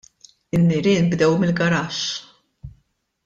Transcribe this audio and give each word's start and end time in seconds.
In-nirien 0.55 1.09
bdew 1.11 1.31
mill-garaxx. 1.39 1.99